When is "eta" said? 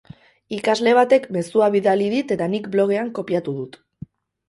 2.39-2.51